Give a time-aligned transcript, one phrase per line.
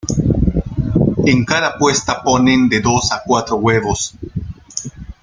[1.27, 4.15] En cada puesta ponen de dos a cuatro huevos.